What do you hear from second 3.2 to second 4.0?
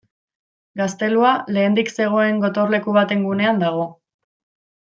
gunean dago.